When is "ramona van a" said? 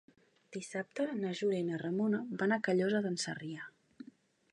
1.81-2.59